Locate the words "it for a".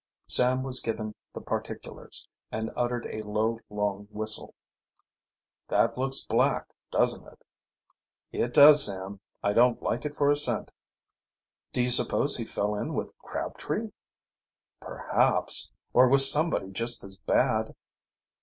10.03-10.35